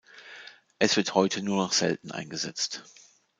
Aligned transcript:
Es 0.79 0.97
wird 0.97 1.13
heute 1.13 1.43
nur 1.43 1.57
noch 1.61 1.73
selten 1.73 2.09
eingesetzt. 2.11 2.83